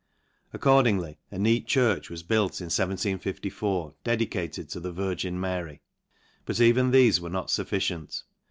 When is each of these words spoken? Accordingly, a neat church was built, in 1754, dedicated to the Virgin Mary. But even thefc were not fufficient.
Accordingly, 0.51 1.19
a 1.29 1.37
neat 1.37 1.67
church 1.67 2.09
was 2.09 2.23
built, 2.23 2.59
in 2.59 2.73
1754, 2.73 3.93
dedicated 4.03 4.67
to 4.69 4.79
the 4.79 4.91
Virgin 4.91 5.39
Mary. 5.39 5.83
But 6.43 6.59
even 6.59 6.91
thefc 6.91 7.19
were 7.19 7.29
not 7.29 7.49
fufficient. 7.49 8.23